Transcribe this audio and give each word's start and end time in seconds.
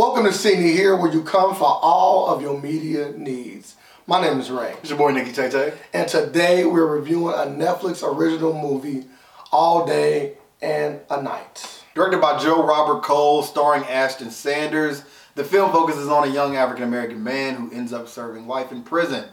Welcome 0.00 0.24
to 0.24 0.32
Scene 0.32 0.64
It 0.64 0.72
here, 0.72 0.96
where 0.96 1.12
you 1.12 1.22
come 1.22 1.54
for 1.54 1.66
all 1.66 2.28
of 2.28 2.40
your 2.40 2.58
media 2.58 3.12
needs. 3.18 3.76
My 4.06 4.18
name 4.18 4.40
is 4.40 4.50
Ray, 4.50 4.72
It's 4.80 4.88
your 4.88 4.96
boy 4.96 5.10
Nicky 5.10 5.30
Tay 5.30 5.50
Tay. 5.50 5.74
and 5.92 6.08
today 6.08 6.64
we're 6.64 6.86
reviewing 6.86 7.34
a 7.34 7.44
Netflix 7.44 8.02
original 8.02 8.54
movie, 8.54 9.04
All 9.52 9.86
Day 9.86 10.38
and 10.62 11.00
a 11.10 11.20
Night. 11.20 11.84
Directed 11.94 12.18
by 12.18 12.38
Joe 12.38 12.66
Robert 12.66 13.02
Cole, 13.02 13.42
starring 13.42 13.84
Ashton 13.84 14.30
Sanders. 14.30 15.04
The 15.34 15.44
film 15.44 15.70
focuses 15.70 16.08
on 16.08 16.26
a 16.26 16.32
young 16.32 16.56
African 16.56 16.84
American 16.84 17.22
man 17.22 17.56
who 17.56 17.70
ends 17.70 17.92
up 17.92 18.08
serving 18.08 18.46
life 18.46 18.72
in 18.72 18.82
prison 18.82 19.26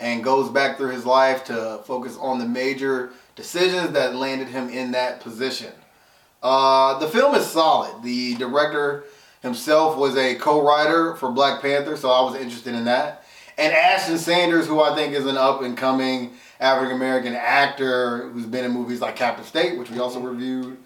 and 0.00 0.24
goes 0.24 0.50
back 0.50 0.76
through 0.76 0.90
his 0.90 1.06
life 1.06 1.44
to 1.44 1.82
focus 1.84 2.16
on 2.20 2.40
the 2.40 2.46
major 2.46 3.12
decisions 3.36 3.92
that 3.92 4.16
landed 4.16 4.48
him 4.48 4.70
in 4.70 4.90
that 4.90 5.20
position. 5.20 5.72
Uh, 6.42 6.98
the 6.98 7.06
film 7.06 7.36
is 7.36 7.46
solid. 7.46 8.02
The 8.02 8.34
director 8.34 9.04
himself 9.42 9.96
was 9.96 10.16
a 10.16 10.34
co-writer 10.36 11.16
for 11.16 11.30
Black 11.30 11.60
Panther, 11.60 11.96
so 11.96 12.10
I 12.10 12.22
was 12.22 12.40
interested 12.40 12.74
in 12.74 12.84
that. 12.84 13.24
And 13.58 13.72
Ashton 13.72 14.18
Sanders, 14.18 14.66
who 14.66 14.80
I 14.80 14.94
think 14.94 15.14
is 15.14 15.26
an 15.26 15.36
up-and-coming 15.36 16.32
African 16.60 16.96
American 16.96 17.34
actor 17.34 18.28
who's 18.28 18.46
been 18.46 18.64
in 18.64 18.70
movies 18.70 19.00
like 19.00 19.16
Captive 19.16 19.46
State, 19.46 19.78
which 19.78 19.90
we 19.90 19.98
also 19.98 20.20
reviewed, 20.20 20.78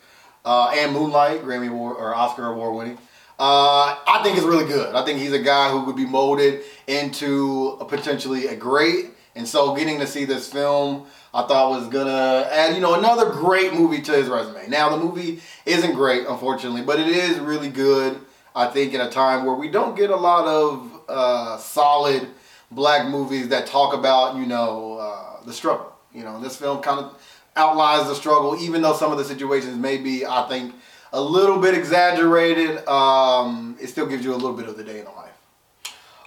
uh, 0.45 0.73
and 0.75 0.93
Moonlight, 0.93 1.43
Grammy 1.43 1.69
Award 1.69 1.97
or 1.99 2.15
Oscar 2.15 2.47
Award 2.47 2.75
winning. 2.77 2.99
Uh, 3.39 3.99
I 4.07 4.21
think 4.23 4.39
is 4.39 4.45
really 4.45 4.67
good. 4.67 4.95
I 4.95 5.05
think 5.05 5.19
he's 5.19 5.33
a 5.33 5.41
guy 5.41 5.71
who 5.71 5.85
could 5.85 5.97
be 5.97 6.07
molded 6.07 6.63
into 6.87 7.77
a 7.81 7.85
potentially 7.85 8.47
a 8.47 8.57
great. 8.57 9.07
And 9.35 9.49
so 9.49 9.75
getting 9.75 9.99
to 9.99 10.07
see 10.07 10.25
this 10.25 10.53
film, 10.53 11.07
I 11.33 11.43
thought 11.43 11.71
was 11.71 11.89
gonna 11.89 12.49
add, 12.51 12.77
you 12.77 12.81
know, 12.81 12.95
another 12.95 13.31
great 13.31 13.75
movie 13.75 14.01
to 14.03 14.13
his 14.13 14.29
resume. 14.29 14.69
Now 14.69 14.91
the 14.91 14.97
movie 14.97 15.41
isn't 15.67 15.95
great, 15.95 16.27
unfortunately, 16.29 16.83
but 16.83 17.01
it 17.01 17.09
is 17.09 17.41
really 17.41 17.69
good. 17.69 18.21
I 18.55 18.67
think 18.67 18.95
in 18.95 19.01
a 19.01 19.11
time 19.11 19.45
where 19.45 19.55
we 19.55 19.69
don't 19.69 19.97
get 19.97 20.11
a 20.11 20.17
lot 20.17 20.47
of 20.47 21.01
uh, 21.09 21.57
solid 21.59 22.29
black 22.71 23.09
movies 23.09 23.49
that 23.49 23.67
talk 23.67 23.95
about, 23.95 24.37
you 24.37 24.47
know, 24.47 24.99
uh, 24.99 25.45
the 25.45 25.53
struggle. 25.53 25.93
You 26.13 26.23
know, 26.23 26.41
this 26.41 26.57
film 26.57 26.81
kind 26.81 27.01
of 27.01 27.21
outlines 27.57 28.09
the 28.09 28.15
struggle, 28.15 28.57
even 28.61 28.83
though 28.83 28.95
some 28.95 29.11
of 29.11 29.19
the 29.19 29.25
situations 29.25 29.77
may 29.77 29.97
be, 29.97 30.25
I 30.25 30.47
think, 30.49 30.75
a 31.13 31.21
little 31.21 31.59
bit 31.59 31.75
exaggerated. 31.75 32.87
Um, 32.87 33.77
it 33.81 33.89
still 33.89 34.07
gives 34.07 34.25
you 34.25 34.33
a 34.33 34.37
little 34.37 34.57
bit 34.57 34.69
of 34.69 34.77
the 34.77 34.85
day 34.85 35.01
in 35.01 35.05
the 35.05 35.11
life. 35.11 35.31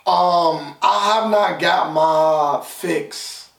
Um, 0.06 0.76
I 0.82 1.14
have 1.14 1.30
not 1.30 1.60
got 1.60 1.92
my 1.92 2.64
fix 2.66 3.50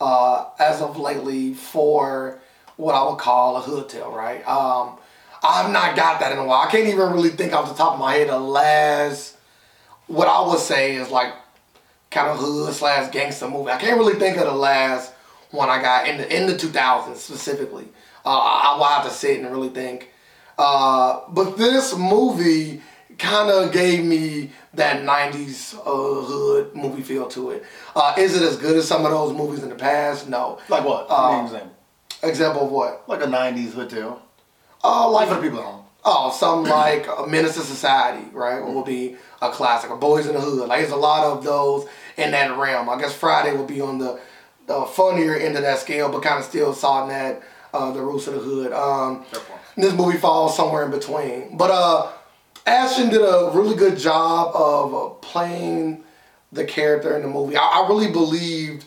uh, 0.00 0.46
as 0.58 0.80
of 0.80 0.96
lately 0.96 1.54
for 1.54 2.40
what 2.76 2.94
I 2.94 3.08
would 3.08 3.18
call 3.18 3.56
a 3.56 3.60
hood 3.60 3.88
tale, 3.88 4.12
right? 4.12 4.46
Um, 4.46 4.98
I 5.42 5.62
have 5.62 5.70
not 5.70 5.96
got 5.96 6.20
that 6.20 6.32
in 6.32 6.38
a 6.38 6.44
while. 6.44 6.66
I 6.66 6.70
can't 6.70 6.88
even 6.88 7.12
really 7.12 7.30
think 7.30 7.52
off 7.52 7.68
the 7.68 7.74
top 7.74 7.94
of 7.94 8.00
my 8.00 8.14
head 8.14 8.28
the 8.28 8.38
last, 8.38 9.36
what 10.06 10.28
I 10.28 10.46
would 10.46 10.58
say 10.58 10.96
is 10.96 11.10
like 11.10 11.32
kind 12.10 12.28
of 12.28 12.38
hood 12.38 12.74
slash 12.74 13.12
gangster 13.12 13.48
movie. 13.48 13.70
I 13.70 13.78
can't 13.78 13.98
really 13.98 14.18
think 14.18 14.38
of 14.38 14.46
the 14.46 14.52
last 14.52 15.12
one 15.50 15.68
I 15.68 15.80
got 15.80 16.08
in 16.08 16.18
the 16.18 16.36
in 16.36 16.46
the 16.46 16.54
2000s 16.54 17.16
specifically. 17.16 17.88
Uh, 18.24 18.30
I, 18.30 18.76
will 18.76 18.84
have 18.84 19.04
to 19.04 19.10
sit 19.10 19.40
and 19.40 19.50
really 19.50 19.68
think. 19.68 20.10
Uh, 20.58 21.20
but 21.28 21.56
this 21.56 21.96
movie 21.96 22.82
kind 23.18 23.50
of 23.50 23.72
gave 23.72 24.04
me 24.04 24.50
that 24.74 25.02
90s 25.02 25.74
uh, 25.74 25.80
hood 26.26 26.74
movie 26.74 27.02
feel 27.02 27.28
to 27.28 27.50
it. 27.50 27.64
Uh, 27.94 28.14
is 28.18 28.34
it 28.34 28.42
as 28.42 28.56
good 28.56 28.76
as 28.76 28.88
some 28.88 29.04
of 29.04 29.12
those 29.12 29.32
movies 29.32 29.62
in 29.62 29.68
the 29.68 29.76
past? 29.76 30.28
No. 30.28 30.58
Like 30.68 30.84
what? 30.84 31.08
Um, 31.10 31.34
an 31.34 31.44
example. 31.44 31.72
Example 32.22 32.64
of 32.64 32.70
what? 32.72 33.08
Like 33.08 33.22
a 33.22 33.26
'90s 33.26 33.74
hotel. 33.74 34.22
Uh, 34.86 35.10
Like 35.10 35.28
like 35.28 35.28
for 35.28 35.34
the 35.36 35.48
people 35.48 35.58
at 35.58 35.64
home. 35.64 35.84
Oh, 36.08 36.30
something 36.30 36.70
like 36.70 37.08
a 37.08 37.26
Menace 37.26 37.56
to 37.56 37.62
Society, 37.62 38.24
right? 38.32 38.60
Would 38.64 38.84
be 38.84 39.16
a 39.42 39.50
classic. 39.50 39.90
Or 39.90 39.98
Boyz 39.98 40.26
n 40.26 40.34
the 40.34 40.40
Hood. 40.40 40.68
Like 40.68 40.80
there's 40.80 40.92
a 40.92 40.96
lot 40.96 41.24
of 41.24 41.42
those 41.42 41.88
in 42.16 42.30
that 42.30 42.56
realm. 42.56 42.88
I 42.88 42.96
guess 43.00 43.12
Friday 43.12 43.56
would 43.56 43.66
be 43.66 43.80
on 43.80 43.98
the, 43.98 44.20
the 44.66 44.84
funnier 44.84 45.34
end 45.34 45.56
of 45.56 45.62
that 45.62 45.78
scale, 45.80 46.08
but 46.10 46.22
kind 46.22 46.38
of 46.38 46.44
still 46.44 46.72
saw 46.72 47.06
that 47.06 47.42
uh, 47.74 47.90
the 47.90 48.00
roots 48.00 48.28
of 48.28 48.34
the 48.34 48.40
hood. 48.40 48.72
Um, 48.72 49.24
this 49.76 49.92
movie 49.94 50.18
falls 50.18 50.56
somewhere 50.56 50.84
in 50.84 50.92
between. 50.92 51.56
But 51.56 51.70
uh, 51.72 52.12
Ashton 52.66 53.10
did 53.10 53.22
a 53.22 53.50
really 53.52 53.74
good 53.74 53.98
job 53.98 54.54
of 54.54 54.94
uh, 54.94 55.08
playing 55.32 56.04
the 56.52 56.64
character 56.64 57.16
in 57.16 57.22
the 57.22 57.28
movie. 57.28 57.56
I, 57.56 57.82
I 57.82 57.88
really 57.88 58.12
believed 58.12 58.84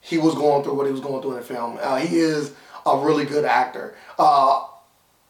he 0.00 0.18
was 0.18 0.34
going 0.36 0.62
through 0.62 0.74
what 0.74 0.86
he 0.86 0.92
was 0.92 1.00
going 1.00 1.20
through 1.20 1.32
in 1.32 1.36
the 1.38 1.42
film. 1.42 1.78
Uh, 1.82 1.96
he 1.96 2.18
is 2.18 2.52
a 2.86 2.96
really 2.96 3.24
good 3.24 3.44
actor. 3.44 3.96
Uh, 4.16 4.66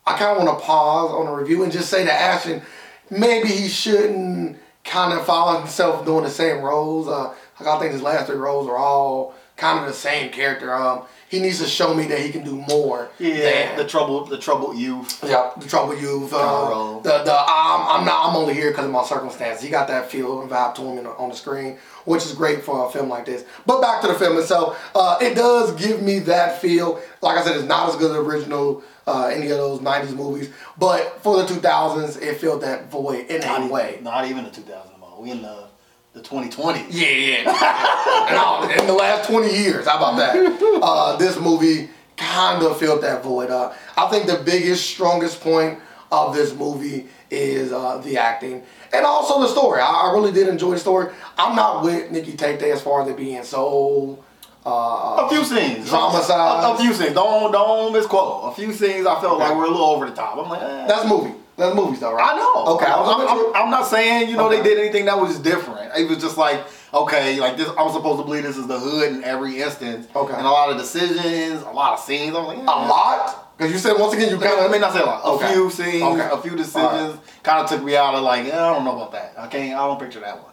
I 0.06 0.18
kind 0.18 0.38
of 0.38 0.44
want 0.44 0.58
to 0.58 0.64
pause 0.64 1.10
on 1.12 1.26
the 1.26 1.32
review 1.32 1.62
and 1.62 1.72
just 1.72 1.90
say 1.90 2.04
to 2.04 2.12
Ashton, 2.12 2.62
maybe 3.10 3.48
he 3.48 3.68
shouldn't 3.68 4.58
kind 4.84 5.18
of 5.18 5.24
follow 5.26 5.58
himself 5.58 6.04
doing 6.04 6.24
the 6.24 6.30
same 6.30 6.62
roles. 6.62 7.08
Uh, 7.08 7.34
like 7.58 7.68
I 7.68 7.78
think 7.78 7.92
his 7.92 8.02
last 8.02 8.26
three 8.26 8.36
roles 8.36 8.68
are 8.68 8.76
all 8.76 9.34
kind 9.60 9.78
of 9.78 9.86
the 9.86 9.92
same 9.92 10.30
character. 10.32 10.74
Um, 10.74 11.02
he 11.28 11.38
needs 11.38 11.60
to 11.60 11.66
show 11.66 11.94
me 11.94 12.06
that 12.06 12.18
he 12.18 12.30
can 12.32 12.42
do 12.44 12.56
more. 12.56 13.08
Yeah, 13.20 13.34
than- 13.36 13.76
the 13.76 13.84
trouble, 13.86 14.24
the 14.24 14.38
troubled 14.38 14.76
youth. 14.76 15.22
yeah, 15.24 15.52
the 15.56 15.68
trouble 15.68 15.96
youth. 15.96 16.32
Uh, 16.32 16.98
the 17.00 17.22
the 17.22 17.32
I'm, 17.32 18.00
I'm 18.00 18.04
not 18.04 18.28
I'm 18.30 18.36
only 18.36 18.54
here 18.54 18.70
because 18.70 18.86
of 18.86 18.90
my 18.90 19.04
circumstances. 19.04 19.62
He 19.62 19.70
got 19.70 19.86
that 19.88 20.10
feel 20.10 20.40
and 20.42 20.50
vibe 20.50 20.74
to 20.76 20.82
him 20.82 20.98
in, 20.98 21.06
on 21.06 21.28
the 21.28 21.36
screen, 21.36 21.78
which 22.04 22.24
is 22.24 22.32
great 22.32 22.64
for 22.64 22.88
a 22.88 22.90
film 22.90 23.08
like 23.08 23.26
this. 23.26 23.44
But 23.64 23.80
back 23.80 24.00
to 24.02 24.08
the 24.08 24.14
film 24.14 24.38
itself, 24.38 24.90
uh, 24.94 25.18
it 25.20 25.34
does 25.36 25.72
give 25.80 26.02
me 26.02 26.18
that 26.20 26.60
feel. 26.60 27.00
Like 27.22 27.38
I 27.38 27.44
said, 27.44 27.54
it's 27.56 27.64
not 27.68 27.88
as 27.90 27.96
good 27.96 28.10
as 28.10 28.16
the 28.16 28.22
original 28.22 28.82
uh, 29.06 29.26
any 29.32 29.50
of 29.50 29.58
those 29.58 29.78
'90s 29.80 30.16
movies, 30.16 30.50
but 30.78 31.22
for 31.22 31.36
the 31.40 31.44
2000s, 31.46 32.20
it 32.20 32.38
filled 32.38 32.62
that 32.62 32.90
void 32.90 33.26
in 33.26 33.40
Not 33.40 33.50
a 33.50 33.56
even, 33.58 33.68
way. 33.70 33.98
Not 34.02 34.24
even 34.26 34.42
the 34.44 34.50
2000s. 34.50 35.20
We 35.20 35.30
in 35.30 35.42
the 35.42 35.68
the 36.12 36.20
2020s. 36.20 36.86
Yeah, 36.90 37.08
yeah. 37.08 38.80
In 38.80 38.86
the 38.86 38.92
last 38.92 39.28
20 39.28 39.48
years, 39.54 39.86
how 39.86 39.96
about 39.98 40.16
that? 40.16 40.36
Uh, 40.82 41.16
this 41.16 41.38
movie 41.38 41.90
kind 42.16 42.62
of 42.62 42.78
filled 42.78 43.02
that 43.02 43.22
void. 43.22 43.50
Uh, 43.50 43.72
I 43.98 44.08
think 44.08 44.26
the 44.26 44.36
biggest, 44.44 44.88
strongest 44.88 45.40
point 45.40 45.78
of 46.10 46.34
this 46.34 46.54
movie 46.54 47.06
is 47.30 47.70
uh, 47.70 47.98
the 47.98 48.16
acting 48.16 48.62
and 48.94 49.04
also 49.04 49.40
the 49.42 49.48
story. 49.48 49.80
I, 49.80 49.86
I 50.08 50.12
really 50.14 50.32
did 50.32 50.48
enjoy 50.48 50.72
the 50.72 50.78
story. 50.78 51.12
I'm 51.36 51.54
not 51.54 51.84
with 51.84 52.10
Nikki 52.10 52.32
Tate 52.32 52.62
as 52.62 52.80
far 52.82 53.02
as 53.02 53.08
it 53.08 53.16
being 53.16 53.42
so. 53.44 54.24
Uh, 54.64 55.26
A 55.26 55.28
few 55.28 55.44
scenes. 55.44 55.88
Dramatized. 55.88 56.30
A, 56.30 56.70
a 56.72 56.78
few 56.78 56.92
scenes. 56.94 57.14
Don't 57.14 57.52
don't 57.52 57.92
misquote. 57.92 58.52
A 58.52 58.54
few 58.54 58.72
scenes 58.72 59.06
I 59.06 59.20
felt 59.20 59.38
like 59.38 59.54
we're 59.54 59.64
a 59.64 59.70
little 59.70 59.84
over 59.86 60.08
the 60.08 60.14
top. 60.16 60.36
I'm 60.38 60.48
like, 60.50 60.62
eh. 60.62 60.86
that's 60.86 61.08
movie. 61.08 61.34
That's 61.56 61.74
movies 61.74 62.00
though, 62.00 62.14
right? 62.14 62.32
I 62.34 62.36
know. 62.38 62.74
Okay. 62.74 62.86
I'm, 62.86 62.92
I 62.92 63.00
was 63.00 63.08
I'm, 63.30 63.36
looking- 63.38 63.52
I'm, 63.56 63.62
I'm 63.64 63.70
not 63.70 63.86
saying 63.86 64.28
you 64.30 64.36
know 64.36 64.46
Okay. 64.48 64.58
they 64.58 64.62
did 64.62 64.78
anything 64.78 65.04
that 65.06 65.18
was 65.18 65.38
different. 65.38 65.79
It 65.96 66.08
was 66.08 66.18
just 66.18 66.36
like 66.36 66.64
okay, 66.92 67.38
like 67.40 67.56
this. 67.56 67.68
I'm 67.78 67.92
supposed 67.92 68.18
to 68.20 68.24
believe 68.24 68.42
this 68.42 68.56
is 68.56 68.66
the 68.66 68.78
hood 68.78 69.12
in 69.12 69.24
every 69.24 69.60
instance. 69.62 70.08
Okay. 70.14 70.34
And 70.34 70.46
a 70.46 70.50
lot 70.50 70.70
of 70.70 70.78
decisions, 70.78 71.62
a 71.62 71.70
lot 71.70 71.92
of 71.94 72.00
scenes. 72.00 72.34
I'm 72.36 72.44
like, 72.44 72.58
a 72.58 72.62
eh. 72.62 72.64
lot 72.64 73.46
because 73.56 73.72
you 73.72 73.78
said 73.78 73.98
once 73.98 74.14
again 74.14 74.30
you 74.30 74.38
kind 74.38 74.58
I 74.58 74.64
of. 74.64 74.70
may 74.70 74.78
not 74.78 74.92
say 74.92 75.00
a 75.00 75.04
lot. 75.06 75.22
A 75.22 75.28
Okay. 75.28 75.52
few 75.52 75.70
scenes, 75.70 76.02
Okay. 76.02 76.28
a 76.32 76.38
few 76.38 76.56
decisions, 76.56 77.18
kind 77.42 77.62
of 77.62 77.68
took 77.68 77.82
me 77.82 77.94
out 77.96 78.14
of 78.14 78.22
like, 78.22 78.46
eh, 78.46 78.48
I 78.48 78.72
don't 78.74 78.84
know 78.84 78.96
about 78.96 79.12
that. 79.12 79.34
I 79.38 79.46
can't. 79.48 79.78
I 79.78 79.86
don't 79.86 80.00
picture 80.00 80.20
that 80.20 80.36
one. 80.36 80.52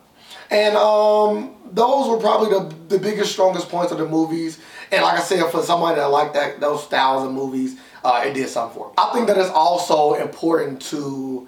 And 0.49 0.75
um, 0.77 1.55
those 1.71 2.07
were 2.07 2.17
probably 2.17 2.49
the, 2.49 2.73
the 2.95 2.99
biggest, 2.99 3.31
strongest 3.33 3.67
points 3.69 3.91
of 3.91 3.97
the 3.97 4.05
movies. 4.07 4.59
And 4.91 5.01
like 5.03 5.19
I 5.19 5.21
said, 5.21 5.49
for 5.51 5.61
somebody 5.61 5.95
that 5.99 6.05
liked 6.05 6.33
that 6.35 6.59
those 6.61 6.83
styles 6.83 7.25
of 7.25 7.33
movies, 7.33 7.77
uh, 8.03 8.23
it 8.25 8.33
did 8.33 8.47
something 8.47 8.77
for. 8.77 8.87
Me. 8.87 8.93
I 8.97 9.11
think 9.13 9.27
that 9.27 9.37
it's 9.37 9.49
also 9.49 10.13
important 10.13 10.81
to 10.83 11.47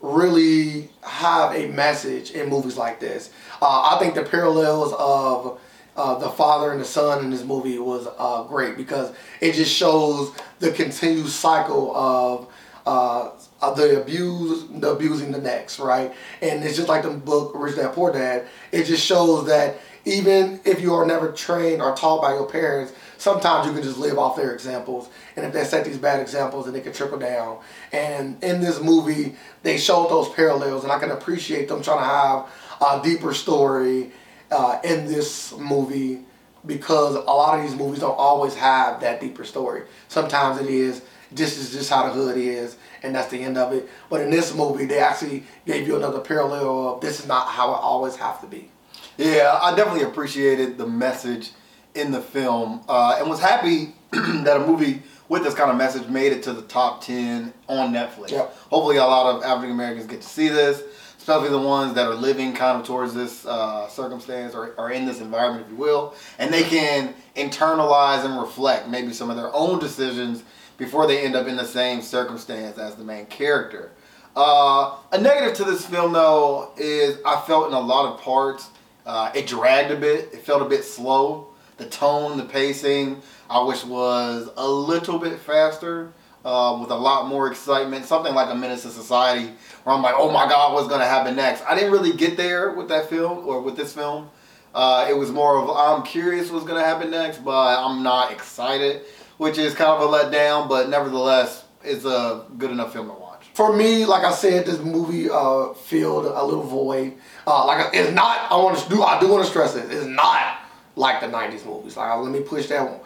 really 0.00 0.90
have 1.02 1.54
a 1.54 1.68
message 1.68 2.30
in 2.32 2.48
movies 2.48 2.76
like 2.76 3.00
this. 3.00 3.30
Uh, 3.60 3.94
I 3.94 3.98
think 3.98 4.14
the 4.14 4.22
parallels 4.22 4.94
of 4.98 5.60
uh, 5.96 6.16
the 6.18 6.28
father 6.28 6.70
and 6.70 6.80
the 6.80 6.84
son 6.84 7.24
in 7.24 7.30
this 7.30 7.42
movie 7.42 7.78
was 7.78 8.06
uh, 8.18 8.44
great 8.44 8.76
because 8.76 9.12
it 9.40 9.54
just 9.54 9.74
shows 9.74 10.32
the 10.60 10.70
continued 10.70 11.28
cycle 11.28 11.94
of 11.96 12.48
uh, 12.86 13.30
uh, 13.60 13.74
the 13.74 14.00
abuse, 14.00 14.64
the 14.70 14.90
abusing 14.90 15.32
the 15.32 15.40
next, 15.40 15.80
right? 15.80 16.14
And 16.40 16.62
it's 16.64 16.76
just 16.76 16.88
like 16.88 17.02
the 17.02 17.10
book 17.10 17.52
Rich 17.54 17.76
Dad 17.76 17.92
Poor 17.92 18.12
Dad. 18.12 18.46
It 18.70 18.84
just 18.84 19.04
shows 19.04 19.46
that 19.46 19.76
even 20.04 20.60
if 20.64 20.80
you 20.80 20.94
are 20.94 21.04
never 21.04 21.32
trained 21.32 21.82
or 21.82 21.94
taught 21.94 22.22
by 22.22 22.34
your 22.34 22.46
parents, 22.46 22.92
sometimes 23.18 23.66
you 23.66 23.72
can 23.72 23.82
just 23.82 23.98
live 23.98 24.18
off 24.18 24.36
their 24.36 24.52
examples. 24.52 25.08
And 25.36 25.44
if 25.44 25.52
they 25.52 25.64
set 25.64 25.84
these 25.84 25.98
bad 25.98 26.20
examples, 26.20 26.66
then 26.66 26.74
it 26.74 26.84
can 26.84 26.92
trickle 26.92 27.18
down. 27.18 27.58
And 27.92 28.42
in 28.42 28.60
this 28.60 28.80
movie, 28.80 29.36
they 29.62 29.76
showed 29.76 30.08
those 30.08 30.28
parallels, 30.30 30.84
and 30.84 30.92
I 30.92 30.98
can 30.98 31.10
appreciate 31.10 31.68
them 31.68 31.82
trying 31.82 31.98
to 31.98 32.04
have 32.04 33.00
a 33.00 33.02
deeper 33.02 33.34
story 33.34 34.12
uh, 34.50 34.78
in 34.82 35.06
this 35.06 35.52
movie 35.56 36.20
because 36.64 37.14
a 37.14 37.20
lot 37.20 37.58
of 37.58 37.64
these 37.64 37.78
movies 37.78 38.00
don't 38.00 38.16
always 38.18 38.54
have 38.54 39.00
that 39.00 39.20
deeper 39.20 39.44
story. 39.44 39.82
Sometimes 40.08 40.60
it 40.60 40.68
is 40.68 41.02
this 41.30 41.58
is 41.58 41.72
just 41.72 41.90
how 41.90 42.06
the 42.06 42.12
hood 42.12 42.36
is, 42.38 42.76
and 43.02 43.14
that's 43.14 43.30
the 43.30 43.42
end 43.42 43.58
of 43.58 43.72
it. 43.72 43.88
But 44.08 44.22
in 44.22 44.30
this 44.30 44.54
movie, 44.54 44.86
they 44.86 44.98
actually 44.98 45.44
gave 45.66 45.86
you 45.86 45.96
another 45.96 46.20
parallel 46.20 46.94
of 46.94 47.00
this 47.00 47.20
is 47.20 47.26
not 47.26 47.48
how 47.48 47.74
it 47.74 47.78
always 47.78 48.16
have 48.16 48.40
to 48.40 48.46
be. 48.46 48.70
Yeah, 49.18 49.58
I 49.60 49.74
definitely 49.74 50.04
appreciated 50.04 50.78
the 50.78 50.86
message 50.86 51.50
in 51.98 52.10
the 52.12 52.20
film, 52.20 52.82
uh, 52.88 53.16
and 53.18 53.28
was 53.28 53.40
happy 53.40 53.94
that 54.12 54.56
a 54.56 54.66
movie 54.66 55.02
with 55.28 55.42
this 55.44 55.54
kind 55.54 55.70
of 55.70 55.76
message 55.76 56.08
made 56.08 56.32
it 56.32 56.42
to 56.44 56.52
the 56.52 56.62
top 56.62 57.02
ten 57.02 57.52
on 57.66 57.92
Netflix. 57.92 58.30
Yep. 58.30 58.56
Hopefully, 58.70 58.96
a 58.96 59.04
lot 59.04 59.34
of 59.34 59.42
African 59.42 59.72
Americans 59.72 60.06
get 60.06 60.22
to 60.22 60.28
see 60.28 60.48
this. 60.48 60.82
especially 61.18 61.50
the 61.50 61.58
ones 61.58 61.92
that 61.94 62.06
are 62.06 62.14
living 62.14 62.54
kind 62.54 62.80
of 62.80 62.86
towards 62.86 63.12
this 63.12 63.44
uh, 63.44 63.86
circumstance 63.88 64.54
or, 64.54 64.74
or 64.78 64.90
in 64.90 65.04
this 65.04 65.20
environment, 65.20 65.66
if 65.66 65.70
you 65.70 65.76
will, 65.76 66.14
and 66.38 66.52
they 66.54 66.62
can 66.62 67.14
internalize 67.36 68.24
and 68.24 68.40
reflect 68.40 68.88
maybe 68.88 69.12
some 69.12 69.28
of 69.28 69.36
their 69.36 69.54
own 69.54 69.78
decisions 69.78 70.42
before 70.78 71.06
they 71.06 71.22
end 71.24 71.36
up 71.36 71.46
in 71.46 71.56
the 71.56 71.66
same 71.66 72.00
circumstance 72.00 72.78
as 72.78 72.94
the 72.94 73.04
main 73.04 73.26
character. 73.26 73.90
Uh, 74.34 74.96
a 75.12 75.20
negative 75.20 75.54
to 75.56 75.64
this 75.64 75.84
film, 75.84 76.12
though, 76.12 76.70
is 76.76 77.18
I 77.26 77.40
felt 77.46 77.66
in 77.68 77.74
a 77.74 77.80
lot 77.80 78.14
of 78.14 78.20
parts 78.20 78.70
uh, 79.04 79.32
it 79.34 79.46
dragged 79.46 79.90
a 79.90 79.96
bit. 79.96 80.30
It 80.32 80.42
felt 80.42 80.62
a 80.62 80.66
bit 80.66 80.84
slow. 80.84 81.48
The 81.78 81.86
tone, 81.86 82.36
the 82.36 82.44
pacing, 82.44 83.22
I 83.48 83.62
wish 83.62 83.84
was 83.84 84.50
a 84.56 84.68
little 84.68 85.18
bit 85.18 85.38
faster. 85.38 86.12
Uh, 86.44 86.78
with 86.80 86.90
a 86.90 86.96
lot 86.96 87.26
more 87.26 87.48
excitement, 87.50 88.04
something 88.04 88.32
like 88.32 88.48
a 88.48 88.54
Menace 88.54 88.82
to 88.82 88.90
Society, 88.90 89.52
where 89.82 89.94
I'm 89.94 90.02
like, 90.02 90.14
oh 90.16 90.30
my 90.30 90.48
God, 90.48 90.72
what's 90.72 90.88
gonna 90.88 91.04
happen 91.04 91.34
next? 91.34 91.62
I 91.68 91.74
didn't 91.74 91.90
really 91.90 92.12
get 92.12 92.36
there 92.36 92.72
with 92.72 92.88
that 92.88 93.10
film 93.10 93.44
or 93.46 93.60
with 93.60 93.76
this 93.76 93.92
film. 93.92 94.30
Uh, 94.74 95.06
it 95.10 95.16
was 95.16 95.30
more 95.30 95.58
of 95.58 95.68
I'm 95.68 96.04
curious 96.04 96.50
what's 96.50 96.64
gonna 96.64 96.84
happen 96.84 97.10
next, 97.10 97.44
but 97.44 97.84
I'm 97.84 98.02
not 98.02 98.32
excited, 98.32 99.02
which 99.36 99.58
is 99.58 99.74
kind 99.74 99.90
of 99.90 100.00
a 100.00 100.16
letdown. 100.16 100.68
But 100.68 100.88
nevertheless, 100.88 101.64
it's 101.82 102.04
a 102.04 102.44
good 102.56 102.70
enough 102.70 102.92
film 102.92 103.08
to 103.08 103.14
watch. 103.14 103.46
For 103.54 103.76
me, 103.76 104.06
like 104.06 104.24
I 104.24 104.32
said, 104.32 104.64
this 104.64 104.78
movie 104.78 105.28
uh, 105.28 105.74
filled 105.74 106.26
a 106.26 106.44
little 106.44 106.62
void. 106.62 107.14
Uh, 107.46 107.66
like 107.66 107.90
it's 107.92 108.12
not. 108.12 108.50
I 108.50 108.56
want 108.56 108.78
to 108.78 108.88
do. 108.88 109.02
I 109.02 109.18
do 109.20 109.28
want 109.28 109.44
to 109.44 109.50
stress 109.50 109.74
it. 109.74 109.90
It's 109.90 110.06
not 110.06 110.57
like 110.98 111.20
the 111.20 111.26
'90s 111.26 111.64
movies. 111.64 111.96
Like 111.96 112.18
let 112.18 112.32
me 112.32 112.40
push 112.40 112.66
that 112.68 112.84
one 112.84 113.00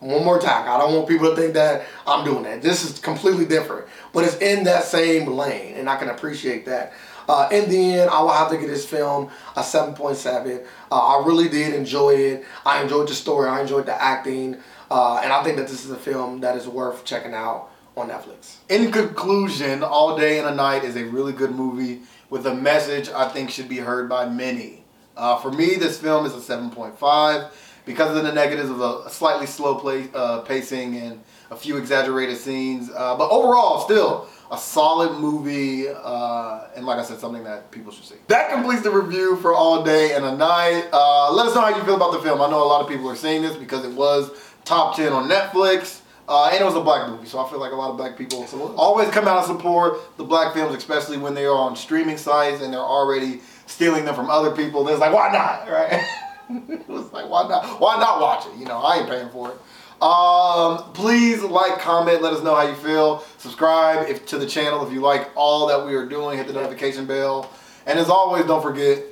one 0.00 0.24
more 0.24 0.38
time. 0.38 0.68
I 0.68 0.78
don't 0.78 0.94
want 0.94 1.08
people 1.08 1.30
to 1.30 1.36
think 1.36 1.54
that 1.54 1.86
I'm 2.06 2.24
doing 2.24 2.42
that. 2.42 2.60
This 2.60 2.84
is 2.84 2.98
completely 2.98 3.46
different, 3.46 3.86
but 4.12 4.24
it's 4.24 4.36
in 4.36 4.64
that 4.64 4.84
same 4.84 5.28
lane, 5.28 5.76
and 5.76 5.88
I 5.88 5.96
can 5.96 6.10
appreciate 6.10 6.66
that. 6.66 6.92
Uh, 7.26 7.48
in 7.50 7.70
the 7.70 7.94
end, 7.94 8.10
I 8.10 8.20
will 8.20 8.32
have 8.32 8.50
to 8.50 8.58
give 8.58 8.68
this 8.68 8.84
film 8.84 9.30
a 9.56 9.60
7.7. 9.60 10.66
Uh, 10.90 10.94
I 10.94 11.26
really 11.26 11.48
did 11.48 11.74
enjoy 11.74 12.10
it. 12.10 12.44
I 12.66 12.82
enjoyed 12.82 13.08
the 13.08 13.14
story. 13.14 13.48
I 13.48 13.62
enjoyed 13.62 13.86
the 13.86 14.00
acting. 14.00 14.58
Uh, 14.90 15.20
and 15.24 15.32
I 15.32 15.42
think 15.42 15.56
that 15.56 15.66
this 15.66 15.86
is 15.86 15.90
a 15.90 15.96
film 15.96 16.40
that 16.40 16.54
is 16.54 16.68
worth 16.68 17.04
checking 17.06 17.32
out 17.32 17.70
on 17.96 18.08
Netflix. 18.08 18.56
In 18.68 18.92
conclusion, 18.92 19.82
All 19.82 20.18
Day 20.18 20.38
and 20.38 20.48
a 20.48 20.54
Night 20.54 20.84
is 20.84 20.96
a 20.96 21.04
really 21.04 21.32
good 21.32 21.52
movie 21.52 22.02
with 22.28 22.46
a 22.46 22.54
message 22.54 23.08
I 23.08 23.28
think 23.28 23.50
should 23.50 23.68
be 23.68 23.78
heard 23.78 24.08
by 24.08 24.28
many. 24.28 24.83
Uh, 25.16 25.36
for 25.38 25.50
me, 25.50 25.76
this 25.76 25.98
film 25.98 26.26
is 26.26 26.34
a 26.34 26.38
7.5 26.38 27.50
because 27.86 28.16
of 28.16 28.24
the 28.24 28.32
negatives 28.32 28.70
of 28.70 28.80
a, 28.80 29.10
slightly 29.10 29.46
slow 29.46 29.76
play, 29.76 30.08
uh, 30.14 30.40
pacing 30.40 30.96
and 30.96 31.20
a 31.50 31.56
few 31.56 31.76
exaggerated 31.76 32.36
scenes. 32.36 32.90
Uh, 32.90 33.16
but 33.16 33.28
overall, 33.30 33.80
still 33.80 34.28
a 34.50 34.58
solid 34.58 35.18
movie, 35.18 35.88
uh, 35.88 36.68
and 36.76 36.86
like 36.86 36.98
I 36.98 37.04
said, 37.04 37.18
something 37.18 37.44
that 37.44 37.70
people 37.70 37.92
should 37.92 38.04
see. 38.04 38.16
That 38.28 38.50
completes 38.50 38.82
the 38.82 38.90
review 38.90 39.36
for 39.36 39.54
All 39.54 39.82
Day 39.82 40.14
and 40.14 40.24
a 40.24 40.36
Night. 40.36 40.88
Uh, 40.92 41.32
let 41.32 41.46
us 41.46 41.54
know 41.54 41.60
how 41.60 41.76
you 41.76 41.82
feel 41.84 41.96
about 41.96 42.12
the 42.12 42.20
film. 42.20 42.40
I 42.40 42.50
know 42.50 42.62
a 42.62 42.66
lot 42.66 42.80
of 42.80 42.88
people 42.88 43.08
are 43.08 43.16
saying 43.16 43.42
this 43.42 43.56
because 43.56 43.84
it 43.84 43.92
was 43.92 44.30
top 44.64 44.96
10 44.96 45.12
on 45.12 45.28
Netflix. 45.28 46.00
Uh, 46.26 46.48
and 46.50 46.62
it 46.62 46.64
was 46.64 46.74
a 46.74 46.80
black 46.80 47.06
movie, 47.06 47.26
so 47.26 47.38
I 47.38 47.50
feel 47.50 47.60
like 47.60 47.72
a 47.72 47.74
lot 47.74 47.90
of 47.90 47.98
black 47.98 48.16
people 48.16 48.46
always 48.78 49.10
come 49.10 49.28
out 49.28 49.36
and 49.36 49.46
support 49.46 50.16
the 50.16 50.24
black 50.24 50.54
films, 50.54 50.74
especially 50.74 51.18
when 51.18 51.34
they 51.34 51.44
are 51.44 51.54
on 51.54 51.76
streaming 51.76 52.16
sites 52.16 52.62
and 52.62 52.72
they're 52.72 52.80
already 52.80 53.42
stealing 53.66 54.04
them 54.04 54.14
from 54.14 54.30
other 54.30 54.50
people. 54.50 54.86
It's 54.88 55.00
like, 55.00 55.12
why 55.12 55.30
not, 55.32 55.68
right? 55.70 56.04
it 56.68 56.88
was 56.88 57.12
like, 57.12 57.28
why 57.28 57.48
not? 57.48 57.80
Why 57.80 57.98
not 57.98 58.20
watch 58.20 58.46
it? 58.46 58.58
You 58.58 58.66
know, 58.66 58.78
I 58.78 58.98
ain't 58.98 59.08
paying 59.08 59.30
for 59.30 59.50
it. 59.50 59.56
Um, 60.02 60.92
please 60.92 61.42
like, 61.42 61.78
comment, 61.78 62.22
let 62.22 62.32
us 62.32 62.42
know 62.42 62.54
how 62.54 62.66
you 62.68 62.74
feel. 62.74 63.24
Subscribe 63.38 64.08
if 64.08 64.26
to 64.26 64.38
the 64.38 64.46
channel 64.46 64.86
if 64.86 64.92
you 64.92 65.00
like 65.00 65.30
all 65.34 65.66
that 65.68 65.86
we 65.86 65.94
are 65.94 66.06
doing. 66.06 66.36
Hit 66.36 66.46
the 66.46 66.52
notification 66.52 67.06
bell. 67.06 67.50
And 67.86 67.98
as 67.98 68.08
always, 68.08 68.44
don't 68.44 68.62
forget, 68.62 69.02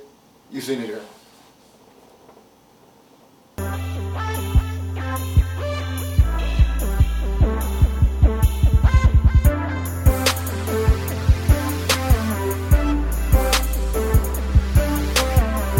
you've 0.51 0.63
Scene 0.63 0.81
It 0.81 0.87
Here. 0.87 1.01